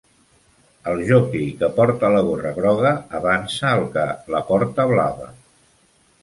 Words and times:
El 0.93 1.01
joquei 1.09 1.43
que 1.59 1.69
porta 1.75 2.09
la 2.15 2.21
gorra 2.29 2.53
groga 2.55 2.95
avança 3.19 3.75
el 3.81 3.85
que 3.99 4.07
la 4.37 4.41
porta 4.49 4.89
blava 4.95 5.31